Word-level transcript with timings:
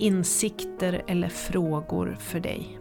insikter 0.00 1.02
eller 1.06 1.28
frågor 1.28 2.16
för 2.20 2.40
dig. 2.40 2.78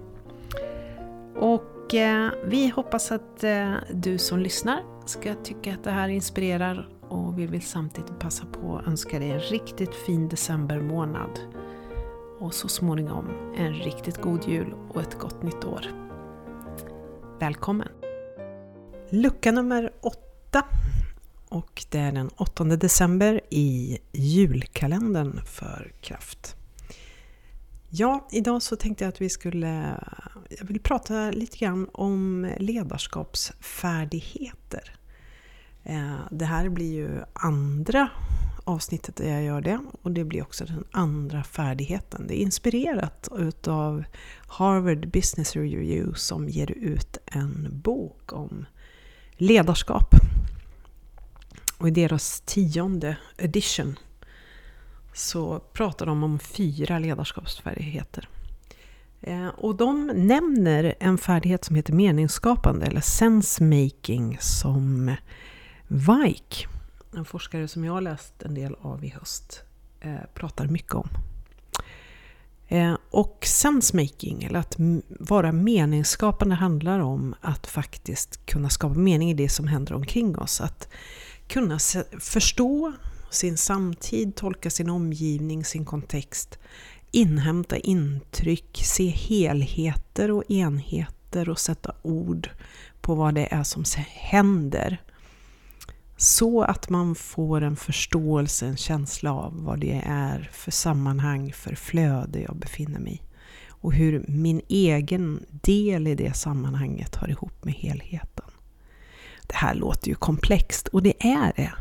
Och 1.36 1.94
eh, 1.96 2.32
vi 2.46 2.70
hoppas 2.70 3.12
att 3.12 3.44
eh, 3.44 3.74
du 3.94 4.18
som 4.18 4.40
lyssnar 4.40 4.84
ska 5.06 5.36
tycka 5.36 5.74
att 5.74 5.84
det 5.84 5.92
här 5.92 6.10
inspirerar 6.10 6.90
och 7.10 7.40
vi 7.40 7.46
vill 7.46 7.62
samtidigt 7.62 8.20
passa 8.20 8.46
på 8.46 8.78
att 8.78 8.88
önska 8.88 9.20
dig 9.20 9.32
en 9.32 9.40
riktigt 9.40 9.96
fin 9.96 10.30
decembermånad 10.30 11.40
och 12.40 12.54
så 12.54 12.68
småningom 12.68 13.26
en 13.58 13.74
riktigt 13.74 14.22
god 14.22 14.48
jul 14.48 14.74
och 14.90 15.02
ett 15.02 15.20
gott 15.20 15.44
nytt 15.44 15.66
år. 15.66 15.86
Välkommen! 17.40 17.88
Lucka 19.10 19.52
nummer 19.52 19.92
åtta 20.02 20.64
och 21.50 21.86
det 21.90 22.00
är 22.00 22.12
den 22.12 22.30
8 22.36 22.64
december 22.64 23.42
i 23.50 23.98
julkalendern 24.12 25.42
för 25.46 25.92
Kraft. 26.02 26.59
Ja, 27.92 28.28
idag 28.32 28.62
så 28.62 28.76
tänkte 28.76 29.04
jag 29.04 29.10
att 29.10 29.22
vi 29.22 29.30
skulle... 29.30 30.04
Jag 30.50 30.66
vill 30.66 30.80
prata 30.80 31.32
lite 31.32 31.58
grann 31.58 31.90
om 31.94 32.52
ledarskapsfärdigheter. 32.60 34.96
Eh, 35.84 36.16
det 36.32 36.46
här 36.46 36.70
blir 36.70 36.94
ju 36.94 37.22
andra 37.34 38.10
avsnittet 38.64 39.16
där 39.16 39.30
jag 39.30 39.44
gör 39.44 39.62
det 39.62 39.80
och 40.02 40.12
det 40.12 40.24
blir 40.24 40.42
också 40.42 40.66
den 40.66 40.84
andra 40.92 41.44
färdigheten. 41.44 42.28
Det 42.28 42.40
är 42.40 42.44
inspirerat 42.44 43.30
utav 43.38 44.04
Harvard 44.48 45.12
Business 45.12 45.56
Review 45.56 46.20
som 46.20 46.50
ger 46.50 46.72
ut 46.72 47.18
en 47.26 47.68
bok 47.72 48.34
om 48.34 48.66
ledarskap. 49.32 50.16
Och 51.78 51.88
i 51.88 51.92
deras 51.92 52.42
tionde 52.42 53.18
edition 53.38 53.96
så 55.14 55.60
pratar 55.74 56.06
de 56.06 56.24
om 56.24 56.40
fyra 56.40 57.00
ledarskapsfärdigheter. 57.00 58.30
Eh, 59.22 59.48
och 59.48 59.76
de 59.76 60.08
nämner 60.08 60.96
en 61.00 61.18
färdighet 61.18 61.66
som 61.66 61.76
heter 61.76 61.94
meningsskapande 61.94 62.86
eller 62.86 63.02
sensemaking 63.02 64.38
som 64.40 65.16
Vike, 65.88 66.68
en 67.16 67.26
forskare 67.26 67.68
som 67.68 67.86
jag 67.86 67.94
har 67.94 68.02
läst 68.02 68.44
en 68.44 68.54
del 68.54 68.76
av 68.82 69.06
i 69.06 69.10
höst, 69.10 69.64
eh, 70.02 70.16
pratar 70.34 70.68
mycket 70.68 70.94
om. 70.94 71.10
Eh, 72.68 72.98
och 73.10 73.46
sensemaking, 73.46 74.44
eller 74.44 74.60
att 74.60 74.76
vara 75.20 75.52
meningsskapande, 75.52 76.56
handlar 76.56 77.00
om 77.00 77.36
att 77.42 77.68
faktiskt 77.68 78.46
kunna 78.46 78.70
skapa 78.70 78.94
mening 78.94 79.32
i 79.32 79.34
det 79.34 79.50
som 79.50 79.68
händer 79.68 79.94
omkring 79.94 80.38
oss. 80.38 80.62
Att 80.62 80.90
kunna 81.48 81.80
förstå 82.20 82.94
sin 83.32 83.58
samtid, 83.58 84.36
tolka 84.36 84.70
sin 84.70 84.90
omgivning, 84.90 85.66
sin 85.66 85.86
kontext, 85.86 86.60
inhämta 87.12 87.78
intryck, 87.78 88.82
se 88.84 89.08
helheter 89.08 90.32
och 90.32 90.52
enheter 90.52 91.50
och 91.50 91.60
sätta 91.60 91.94
ord 92.02 92.50
på 93.02 93.16
vad 93.16 93.36
det 93.36 93.54
är 93.54 93.64
som 93.64 93.84
händer. 94.08 95.02
Så 96.18 96.62
att 96.62 96.90
man 96.90 97.16
får 97.16 97.62
en 97.62 97.76
förståelse, 97.76 98.66
en 98.66 98.78
känsla 98.78 99.34
av 99.34 99.64
vad 99.64 99.80
det 99.80 100.02
är 100.06 100.50
för 100.54 100.72
sammanhang, 100.72 101.54
för 101.54 101.76
flöde 101.76 102.42
jag 102.42 102.56
befinner 102.56 103.00
mig 103.00 103.14
i. 103.14 103.22
Och 103.82 103.94
hur 103.94 104.26
min 104.28 104.62
egen 104.68 105.46
del 105.50 106.08
i 106.08 106.16
det 106.16 106.34
sammanhanget 106.34 107.16
hör 107.16 107.30
ihop 107.30 107.66
med 107.66 107.74
helheten. 107.74 108.46
Det 109.48 109.56
här 109.56 109.76
låter 109.76 110.08
ju 110.08 110.16
komplext 110.16 110.88
och 110.88 111.04
det 111.04 111.28
är 111.28 111.54
det. 111.56 111.72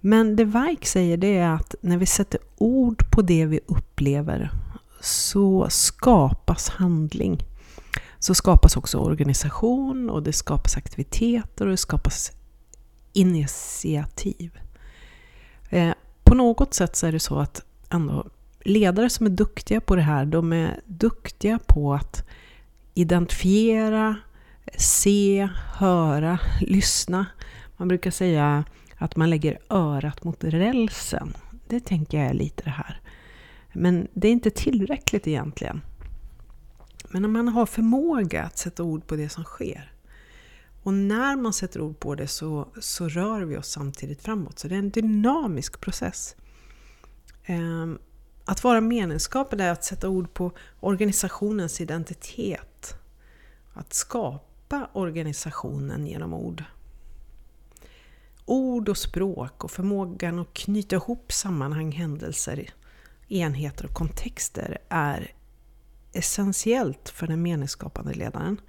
Men 0.00 0.36
det 0.36 0.44
Weik 0.44 0.86
säger 0.86 1.16
det 1.16 1.36
är 1.36 1.48
att 1.48 1.74
när 1.80 1.96
vi 1.96 2.06
sätter 2.06 2.40
ord 2.56 3.10
på 3.10 3.22
det 3.22 3.46
vi 3.46 3.60
upplever 3.66 4.50
så 5.00 5.66
skapas 5.70 6.68
handling. 6.68 7.44
Så 8.18 8.34
skapas 8.34 8.76
också 8.76 8.98
organisation 8.98 10.10
och 10.10 10.22
det 10.22 10.32
skapas 10.32 10.76
aktiviteter 10.76 11.64
och 11.64 11.70
det 11.70 11.76
skapas 11.76 12.32
initiativ. 13.12 14.58
Eh, 15.70 15.92
på 16.24 16.34
något 16.34 16.74
sätt 16.74 16.96
så 16.96 17.06
är 17.06 17.12
det 17.12 17.20
så 17.20 17.38
att 17.38 17.62
ändå 17.90 18.26
ledare 18.64 19.10
som 19.10 19.26
är 19.26 19.30
duktiga 19.30 19.80
på 19.80 19.96
det 19.96 20.02
här, 20.02 20.24
de 20.24 20.52
är 20.52 20.80
duktiga 20.86 21.58
på 21.66 21.94
att 21.94 22.24
identifiera, 22.94 24.16
se, 24.76 25.48
höra, 25.74 26.38
lyssna. 26.60 27.26
Man 27.76 27.88
brukar 27.88 28.10
säga 28.10 28.64
att 29.00 29.16
man 29.16 29.30
lägger 29.30 29.58
örat 29.70 30.24
mot 30.24 30.44
rälsen. 30.44 31.36
Det 31.68 31.80
tänker 31.80 32.18
jag 32.18 32.30
är 32.30 32.34
lite 32.34 32.62
det 32.64 32.70
här. 32.70 33.00
Men 33.72 34.08
det 34.12 34.28
är 34.28 34.32
inte 34.32 34.50
tillräckligt 34.50 35.26
egentligen. 35.26 35.80
Men 37.08 37.24
om 37.24 37.32
man 37.32 37.48
har 37.48 37.66
förmåga 37.66 38.42
att 38.42 38.58
sätta 38.58 38.82
ord 38.82 39.06
på 39.06 39.16
det 39.16 39.28
som 39.28 39.44
sker. 39.44 39.92
Och 40.82 40.94
när 40.94 41.36
man 41.36 41.52
sätter 41.52 41.80
ord 41.80 41.98
på 41.98 42.14
det 42.14 42.26
så, 42.26 42.68
så 42.80 43.08
rör 43.08 43.40
vi 43.42 43.56
oss 43.56 43.68
samtidigt 43.68 44.22
framåt. 44.22 44.58
Så 44.58 44.68
det 44.68 44.74
är 44.74 44.78
en 44.78 44.90
dynamisk 44.90 45.80
process. 45.80 46.36
Ehm, 47.44 47.98
att 48.44 48.64
vara 48.64 48.80
meningsskapande 48.80 49.64
är 49.64 49.72
att 49.72 49.84
sätta 49.84 50.08
ord 50.08 50.34
på 50.34 50.52
organisationens 50.80 51.80
identitet. 51.80 52.94
Att 53.72 53.94
skapa 53.94 54.88
organisationen 54.92 56.06
genom 56.06 56.34
ord 56.34 56.64
ord 58.50 58.88
och 58.88 58.98
språk 58.98 59.64
och 59.64 59.70
förmågan 59.70 60.38
att 60.38 60.54
knyta 60.54 60.96
ihop 60.96 61.32
sammanhang, 61.32 61.92
händelser, 61.92 62.70
enheter 63.28 63.86
och 63.86 63.94
kontexter 63.94 64.78
är 64.88 65.32
essentiellt 66.12 67.08
för 67.08 67.26
den 67.26 67.42
meningsskapande 67.42 68.14
ledaren. 68.14 68.60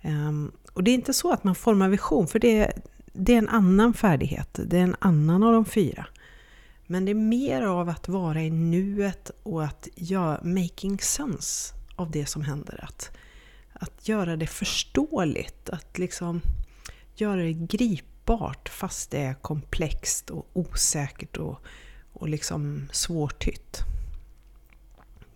Ehm, 0.00 0.52
och 0.72 0.84
det 0.84 0.90
är 0.90 0.94
inte 0.94 1.12
så 1.12 1.32
att 1.32 1.44
man 1.44 1.54
formar 1.54 1.88
vision, 1.88 2.26
för 2.26 2.38
det, 2.38 2.72
det 3.12 3.34
är 3.34 3.38
en 3.38 3.48
annan 3.48 3.94
färdighet. 3.94 4.60
Det 4.66 4.78
är 4.78 4.82
en 4.82 4.96
annan 4.98 5.42
av 5.42 5.52
de 5.52 5.64
fyra. 5.64 6.06
Men 6.86 7.04
det 7.04 7.10
är 7.10 7.14
mer 7.14 7.62
av 7.62 7.88
att 7.88 8.08
vara 8.08 8.42
i 8.42 8.50
nuet 8.50 9.30
och 9.42 9.64
att 9.64 9.88
göra 9.94 10.40
making 10.42 10.98
sense 10.98 11.74
av 11.96 12.10
det 12.10 12.26
som 12.26 12.42
händer. 12.42 12.84
Att, 12.88 13.10
att 13.72 14.08
göra 14.08 14.36
det 14.36 14.46
förståeligt, 14.46 15.70
att 15.70 15.98
liksom 15.98 16.40
göra 17.14 17.42
det 17.42 17.52
gripbart 17.52 18.09
greppbart 18.30 18.68
fast 18.68 19.10
det 19.10 19.18
är 19.18 19.34
komplext 19.34 20.30
och 20.30 20.46
osäkert 20.52 21.36
och, 21.36 21.60
och 22.12 22.28
liksom 22.28 22.88
svårtytt. 22.92 23.80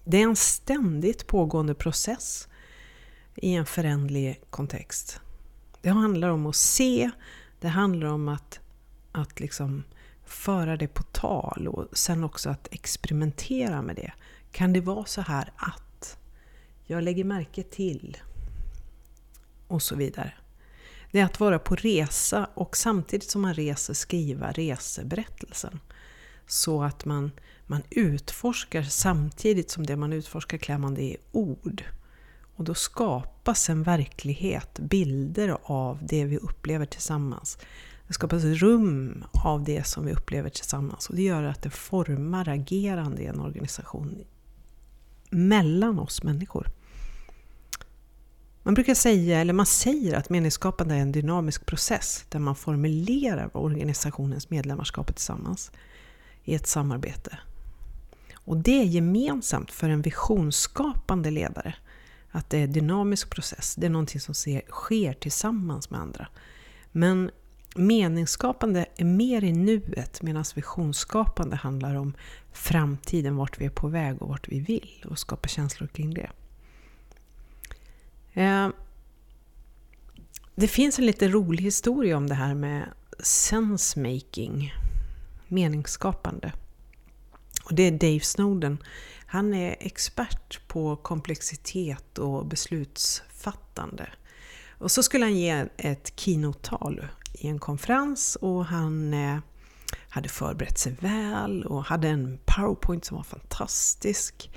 Det 0.04 0.16
är 0.16 0.22
en 0.22 0.36
ständigt 0.36 1.26
pågående 1.26 1.74
process 1.74 2.48
i 3.34 3.54
en 3.54 3.66
förändlig 3.66 4.40
kontext. 4.50 5.20
Det 5.82 5.90
handlar 5.90 6.28
om 6.28 6.46
att 6.46 6.56
se, 6.56 7.10
det 7.60 7.68
handlar 7.68 8.08
om 8.08 8.28
att, 8.28 8.60
att 9.12 9.40
liksom 9.40 9.84
föra 10.24 10.76
det 10.76 10.88
på 10.88 11.02
tal 11.02 11.68
och 11.68 11.98
sen 11.98 12.24
också 12.24 12.50
att 12.50 12.68
experimentera 12.70 13.82
med 13.82 13.96
det. 13.96 14.12
Kan 14.52 14.72
det 14.72 14.80
vara 14.80 15.04
så 15.04 15.20
här 15.20 15.52
att 15.56 16.18
jag 16.86 17.02
lägger 17.02 17.24
märke 17.24 17.62
till 17.62 18.16
och 19.68 19.82
så 19.82 19.96
vidare. 19.96 20.32
Det 21.14 21.20
är 21.20 21.24
att 21.24 21.40
vara 21.40 21.58
på 21.58 21.74
resa 21.74 22.48
och 22.54 22.76
samtidigt 22.76 23.30
som 23.30 23.42
man 23.42 23.54
reser 23.54 23.94
skriva 23.94 24.52
reseberättelsen. 24.52 25.80
Så 26.46 26.82
att 26.82 27.04
man, 27.04 27.32
man 27.66 27.82
utforskar 27.90 28.82
samtidigt 28.82 29.70
som 29.70 29.86
det 29.86 29.96
man 29.96 30.12
utforskar 30.12 30.58
klär 30.58 30.78
man 30.78 30.94
det 30.94 31.02
i 31.02 31.16
ord. 31.32 31.84
Och 32.56 32.64
då 32.64 32.74
skapas 32.74 33.70
en 33.70 33.82
verklighet, 33.82 34.78
bilder 34.78 35.56
av 35.62 35.98
det 36.02 36.24
vi 36.24 36.38
upplever 36.38 36.86
tillsammans. 36.86 37.58
Det 38.06 38.12
skapas 38.12 38.44
rum 38.44 39.24
av 39.44 39.64
det 39.64 39.86
som 39.86 40.06
vi 40.06 40.12
upplever 40.12 40.50
tillsammans 40.50 41.08
och 41.08 41.16
det 41.16 41.22
gör 41.22 41.42
att 41.42 41.62
det 41.62 41.70
formar 41.70 42.48
agerande 42.48 43.22
i 43.22 43.26
en 43.26 43.40
organisation 43.40 44.24
mellan 45.30 45.98
oss 45.98 46.22
människor. 46.22 46.68
Man 48.66 48.74
brukar 48.74 48.94
säga, 48.94 49.40
eller 49.40 49.52
man 49.52 49.66
säger 49.66 50.14
att 50.14 50.30
meningsskapande 50.30 50.94
är 50.94 50.98
en 50.98 51.12
dynamisk 51.12 51.66
process 51.66 52.24
där 52.28 52.38
man 52.38 52.56
formulerar 52.56 53.50
vad 53.52 53.64
organisationens 53.64 54.50
medlemmar 54.50 54.84
skapar 54.84 55.12
tillsammans 55.12 55.72
i 56.44 56.54
ett 56.54 56.66
samarbete. 56.66 57.38
Och 58.34 58.56
det 58.56 58.80
är 58.80 58.84
gemensamt 58.84 59.72
för 59.72 59.88
en 59.88 60.02
visionsskapande 60.02 61.30
ledare. 61.30 61.74
Att 62.30 62.50
det 62.50 62.58
är 62.58 62.64
en 62.64 62.72
dynamisk 62.72 63.30
process, 63.30 63.74
det 63.74 63.86
är 63.86 63.90
någonting 63.90 64.20
som 64.20 64.34
sker 64.68 65.12
tillsammans 65.12 65.90
med 65.90 66.00
andra. 66.00 66.28
Men 66.92 67.30
meningsskapande 67.76 68.86
är 68.96 69.04
mer 69.04 69.44
i 69.44 69.52
nuet 69.52 70.22
medan 70.22 70.44
visionsskapande 70.54 71.56
handlar 71.56 71.94
om 71.94 72.14
framtiden, 72.52 73.36
vart 73.36 73.60
vi 73.60 73.64
är 73.64 73.70
på 73.70 73.88
väg 73.88 74.22
och 74.22 74.28
vart 74.28 74.48
vi 74.48 74.60
vill 74.60 75.04
och 75.10 75.18
skapa 75.18 75.48
känslor 75.48 75.86
kring 75.86 76.14
det. 76.14 76.30
Eh, 78.34 78.68
det 80.54 80.68
finns 80.68 80.98
en 80.98 81.06
lite 81.06 81.28
rolig 81.28 81.64
historia 81.64 82.16
om 82.16 82.26
det 82.26 82.34
här 82.34 82.54
med 82.54 82.92
sensemaking, 83.20 84.74
meningsskapande. 85.48 86.52
Och 87.64 87.74
det 87.74 87.82
är 87.82 87.90
Dave 87.90 88.20
Snowden. 88.20 88.78
Han 89.26 89.54
är 89.54 89.76
expert 89.80 90.68
på 90.68 90.96
komplexitet 90.96 92.18
och 92.18 92.46
beslutsfattande. 92.46 94.08
Och 94.78 94.90
så 94.90 95.02
skulle 95.02 95.24
han 95.24 95.36
ge 95.36 95.66
ett 95.76 96.12
keynote-tal 96.16 97.06
i 97.32 97.48
en 97.48 97.58
konferens 97.58 98.36
och 98.36 98.66
han 98.66 99.14
eh, 99.14 99.38
hade 100.08 100.28
förberett 100.28 100.78
sig 100.78 100.96
väl 101.00 101.64
och 101.64 101.84
hade 101.84 102.08
en 102.08 102.38
powerpoint 102.44 103.04
som 103.04 103.16
var 103.16 103.24
fantastisk. 103.24 104.50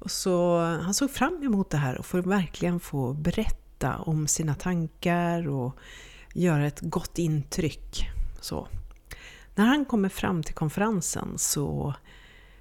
Och 0.00 0.10
så 0.10 0.58
Han 0.58 0.94
såg 0.94 1.10
fram 1.10 1.42
emot 1.42 1.70
det 1.70 1.76
här 1.76 1.98
och 1.98 2.06
får 2.06 2.22
verkligen 2.22 2.80
få 2.80 3.12
berätta 3.12 3.98
om 3.98 4.26
sina 4.26 4.54
tankar 4.54 5.48
och 5.48 5.76
göra 6.34 6.66
ett 6.66 6.80
gott 6.80 7.18
intryck. 7.18 8.10
Så. 8.40 8.68
När 9.54 9.66
han 9.66 9.84
kommer 9.84 10.08
fram 10.08 10.42
till 10.42 10.54
konferensen 10.54 11.38
så 11.38 11.94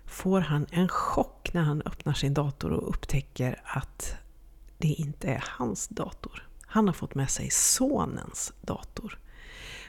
får 0.05 0.41
han 0.41 0.65
en 0.71 0.87
chock 0.87 1.53
när 1.53 1.61
han 1.61 1.81
öppnar 1.81 2.13
sin 2.13 2.33
dator 2.33 2.71
och 2.71 2.89
upptäcker 2.89 3.61
att 3.63 4.15
det 4.77 4.87
inte 4.87 5.27
är 5.27 5.43
hans 5.47 5.87
dator. 5.87 6.47
Han 6.61 6.87
har 6.87 6.93
fått 6.93 7.15
med 7.15 7.29
sig 7.29 7.49
sonens 7.51 8.53
dator. 8.61 9.19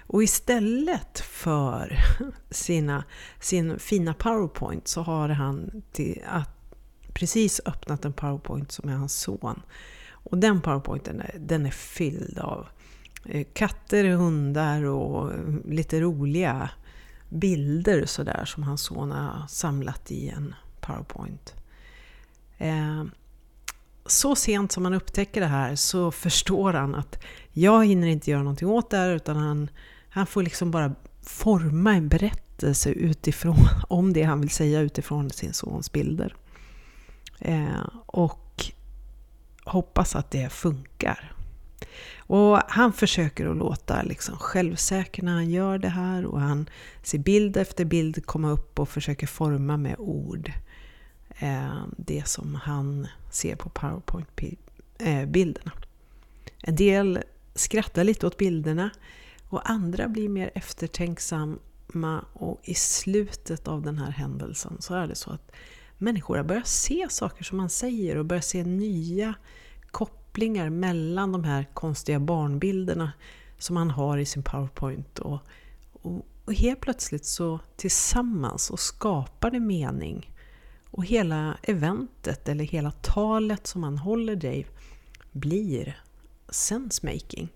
Och 0.07 0.23
istället 0.23 1.21
för 1.21 1.99
sina, 2.51 3.05
sin 3.41 3.79
fina 3.79 4.15
powerpoint 4.15 4.89
så 4.89 5.03
har 5.03 5.29
han 5.29 5.83
till 5.93 6.23
att 6.29 6.60
precis 7.21 7.61
öppnat 7.65 8.05
en 8.05 8.13
powerpoint 8.13 8.73
som 8.73 8.89
är 8.89 8.93
hans 8.93 9.21
son. 9.21 9.63
Och 10.11 10.39
den 10.39 10.61
powerpointen 10.61 11.21
är, 11.21 11.37
den 11.39 11.67
är 11.67 11.71
fylld 11.71 12.39
av 12.39 12.67
eh, 13.25 13.47
katter, 13.53 14.05
hundar 14.05 14.85
och 14.85 15.33
eh, 15.33 15.39
lite 15.65 16.01
roliga 16.01 16.71
bilder 17.29 18.07
sådär 18.07 18.45
som 18.45 18.63
hans 18.63 18.83
son 18.83 19.11
har 19.11 19.47
samlat 19.49 20.11
i 20.11 20.29
en 20.29 20.55
powerpoint. 20.81 21.55
Eh, 22.59 23.05
så 24.07 24.37
sent 24.37 24.73
som 24.73 24.85
han 24.85 24.95
upptäcker 24.95 25.41
det 25.41 25.47
här 25.47 25.77
så 25.77 26.11
förstår 26.11 26.73
han 26.73 26.95
att 26.95 27.23
jag 27.53 27.87
hinner 27.87 28.09
inte 28.09 28.31
göra 28.31 28.43
någonting 28.43 28.69
åt 28.69 28.91
det 28.91 28.97
här 28.97 29.11
utan 29.11 29.37
han, 29.37 29.71
han 30.09 30.27
får 30.27 30.43
liksom 30.43 30.71
bara 30.71 30.95
forma 31.23 31.95
en 31.95 32.09
berättelse 32.09 32.91
utifrån, 32.91 33.69
om 33.89 34.13
det 34.13 34.23
han 34.23 34.41
vill 34.41 34.51
säga 34.51 34.81
utifrån 34.81 35.31
sin 35.31 35.53
sons 35.53 35.93
bilder. 35.93 36.37
Eh, 37.41 37.87
och 38.07 38.65
hoppas 39.65 40.17
att 40.17 40.31
det 40.31 40.53
funkar. 40.53 41.33
Och 42.19 42.59
han 42.69 42.93
försöker 42.93 43.47
att 43.47 43.57
låta 43.57 44.03
liksom 44.03 44.37
självsäker 44.37 45.23
när 45.23 45.33
han 45.33 45.51
gör 45.51 45.79
det 45.79 45.89
här 45.89 46.27
och 46.27 46.41
han 46.41 46.69
ser 47.03 47.19
bild 47.19 47.57
efter 47.57 47.85
bild 47.85 48.27
komma 48.27 48.51
upp 48.51 48.79
och 48.79 48.89
försöker 48.89 49.27
forma 49.27 49.77
med 49.77 49.97
ord 49.99 50.53
eh, 51.39 51.83
det 51.97 52.29
som 52.29 52.55
han 52.55 53.07
ser 53.31 53.57
på 53.57 53.69
powerpoint-bilderna. 53.69 55.73
En 56.63 56.77
del 56.77 57.23
skrattar 57.55 58.05
lite 58.05 58.27
åt 58.27 58.37
bilderna 58.37 58.91
och 59.49 59.71
andra 59.71 60.09
blir 60.09 60.29
mer 60.29 60.51
eftertänksamma 60.55 62.25
och 62.33 62.61
i 62.65 62.75
slutet 62.75 63.69
av 63.69 63.83
den 63.83 63.99
här 63.99 64.11
händelsen 64.11 64.77
så 64.81 64.95
är 64.95 65.07
det 65.07 65.15
så 65.15 65.31
att 65.31 65.53
människor 66.01 66.37
har 66.37 66.45
börjat 66.45 66.67
se 66.67 67.07
saker 67.11 67.45
som 67.45 67.57
man 67.57 67.71
säger 67.71 68.17
och 68.17 68.25
börjat 68.25 68.45
se 68.45 68.65
nya 68.65 69.35
kopplingar 69.91 70.71
mellan 70.71 71.33
de 71.33 71.45
här 71.45 71.67
konstiga 71.75 72.21
barnbilderna 72.21 73.13
som 73.59 73.75
man 73.75 73.91
har 73.91 74.19
i 74.19 74.27
sin 74.27 74.43
powerpoint. 74.43 75.19
Och, 75.19 75.39
och, 75.93 76.27
och 76.45 76.55
helt 76.55 76.81
plötsligt 76.81 77.25
så 77.25 77.61
tillsammans 77.77 78.71
och 78.71 78.81
skapar 78.81 79.51
det 79.51 79.61
mening. 79.61 80.35
Och 80.91 81.05
hela 81.05 81.59
eventet, 81.63 82.49
eller 82.49 82.65
hela 82.65 82.91
talet 82.91 83.67
som 83.67 83.81
man 83.81 83.99
håller 83.99 84.37
Dave, 84.37 84.65
blir 85.33 86.03
sensemaking. 86.49 87.49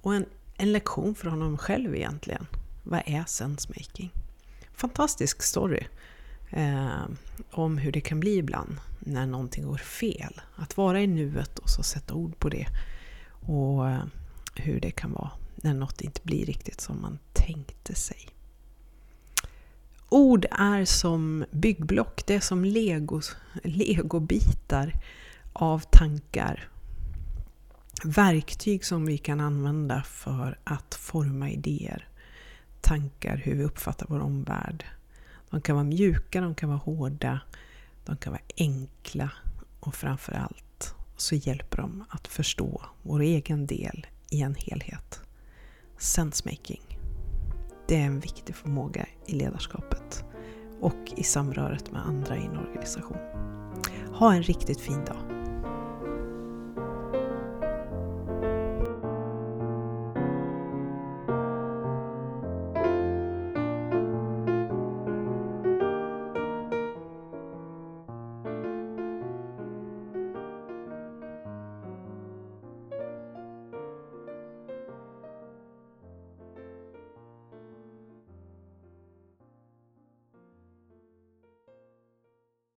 Och 0.00 0.14
en, 0.14 0.26
en 0.56 0.72
lektion 0.72 1.14
för 1.14 1.30
honom 1.30 1.58
själv 1.58 1.94
egentligen. 1.94 2.46
Vad 2.82 3.02
är 3.06 3.24
sensemaking? 3.24 4.12
Fantastisk 4.72 5.42
story 5.42 5.86
eh, 6.54 7.04
om 7.50 7.78
hur 7.78 7.92
det 7.92 8.00
kan 8.00 8.20
bli 8.20 8.36
ibland 8.36 8.76
när 8.98 9.26
någonting 9.26 9.64
går 9.64 9.78
fel. 9.78 10.40
Att 10.56 10.76
vara 10.76 11.00
i 11.00 11.06
nuet 11.06 11.58
och 11.58 11.70
så 11.70 11.82
sätta 11.82 12.14
ord 12.14 12.38
på 12.38 12.48
det. 12.48 12.66
Och 13.28 13.88
eh, 13.88 14.04
hur 14.54 14.80
det 14.80 14.90
kan 14.90 15.12
vara 15.12 15.30
när 15.56 15.74
något 15.74 16.00
inte 16.00 16.20
blir 16.24 16.46
riktigt 16.46 16.80
som 16.80 17.02
man 17.02 17.18
tänkte 17.32 17.94
sig. 17.94 18.28
Ord 20.08 20.46
är 20.50 20.84
som 20.84 21.44
byggblock, 21.50 22.26
det 22.26 22.34
är 22.34 22.40
som 22.40 22.64
legos, 22.64 23.36
legobitar 23.62 24.92
av 25.52 25.78
tankar. 25.78 26.68
Verktyg 28.04 28.84
som 28.84 29.06
vi 29.06 29.18
kan 29.18 29.40
använda 29.40 30.02
för 30.02 30.58
att 30.64 30.94
forma 30.94 31.50
idéer, 31.50 32.08
tankar, 32.80 33.36
hur 33.36 33.54
vi 33.54 33.64
uppfattar 33.64 34.06
vår 34.08 34.20
omvärld. 34.20 34.84
De 35.54 35.60
kan 35.60 35.76
vara 35.76 35.84
mjuka, 35.84 36.40
de 36.40 36.54
kan 36.54 36.68
vara 36.68 36.78
hårda, 36.78 37.40
de 38.04 38.16
kan 38.16 38.32
vara 38.32 38.42
enkla 38.56 39.30
och 39.80 39.94
framförallt 39.94 40.94
så 41.16 41.34
hjälper 41.34 41.76
de 41.76 42.04
att 42.08 42.28
förstå 42.28 42.82
vår 43.02 43.20
egen 43.20 43.66
del 43.66 44.06
i 44.30 44.42
en 44.42 44.54
helhet. 44.54 45.20
Sensemaking. 45.98 46.98
Det 47.88 47.96
är 47.96 48.06
en 48.06 48.20
viktig 48.20 48.54
förmåga 48.54 49.06
i 49.26 49.34
ledarskapet 49.34 50.24
och 50.80 51.12
i 51.16 51.22
samröret 51.22 51.92
med 51.92 52.06
andra 52.06 52.36
i 52.36 52.44
en 52.44 52.58
organisation. 52.58 53.18
Ha 54.14 54.34
en 54.34 54.42
riktigt 54.42 54.80
fin 54.80 55.04
dag! 55.04 55.43